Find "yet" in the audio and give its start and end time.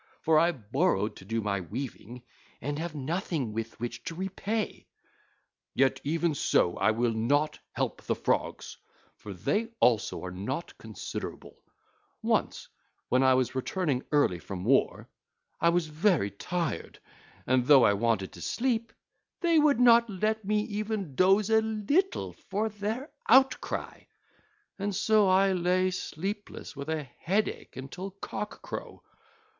5.75-6.01